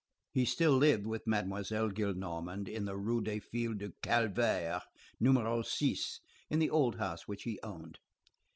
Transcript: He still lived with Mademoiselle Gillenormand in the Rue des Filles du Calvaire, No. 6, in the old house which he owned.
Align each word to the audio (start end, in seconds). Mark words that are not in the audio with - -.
He 0.33 0.45
still 0.45 0.71
lived 0.71 1.05
with 1.05 1.27
Mademoiselle 1.27 1.91
Gillenormand 1.91 2.67
in 2.67 2.85
the 2.85 2.97
Rue 2.97 3.21
des 3.21 3.39
Filles 3.39 3.77
du 3.77 3.91
Calvaire, 4.01 4.81
No. 5.19 5.61
6, 5.61 6.21
in 6.49 6.57
the 6.57 6.71
old 6.71 6.95
house 6.95 7.27
which 7.27 7.43
he 7.43 7.59
owned. 7.61 7.99